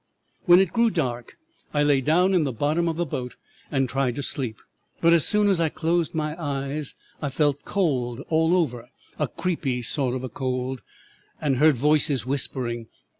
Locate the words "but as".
4.99-5.27